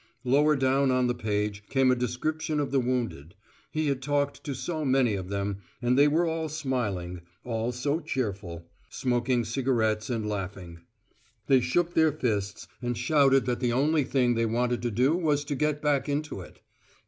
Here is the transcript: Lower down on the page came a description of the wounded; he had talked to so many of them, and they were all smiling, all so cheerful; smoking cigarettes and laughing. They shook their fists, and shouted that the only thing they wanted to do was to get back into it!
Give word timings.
Lower 0.23 0.55
down 0.55 0.89
on 0.89 1.05
the 1.05 1.13
page 1.13 1.61
came 1.69 1.91
a 1.91 1.95
description 1.95 2.59
of 2.59 2.71
the 2.71 2.79
wounded; 2.79 3.35
he 3.69 3.85
had 3.85 4.01
talked 4.01 4.43
to 4.45 4.55
so 4.55 4.83
many 4.83 5.13
of 5.13 5.29
them, 5.29 5.57
and 5.79 5.95
they 5.95 6.07
were 6.07 6.25
all 6.25 6.49
smiling, 6.49 7.21
all 7.43 7.71
so 7.71 7.99
cheerful; 7.99 8.65
smoking 8.89 9.45
cigarettes 9.45 10.09
and 10.09 10.27
laughing. 10.27 10.79
They 11.45 11.59
shook 11.59 11.93
their 11.93 12.11
fists, 12.11 12.67
and 12.81 12.97
shouted 12.97 13.45
that 13.45 13.59
the 13.59 13.73
only 13.73 14.03
thing 14.03 14.33
they 14.33 14.47
wanted 14.47 14.81
to 14.81 14.89
do 14.89 15.15
was 15.15 15.45
to 15.45 15.53
get 15.55 15.83
back 15.83 16.09
into 16.09 16.39
it! 16.41 16.61